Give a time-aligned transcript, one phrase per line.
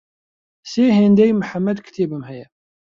[0.71, 2.47] سێ هێندەی محەمەد کتێبم هەیە.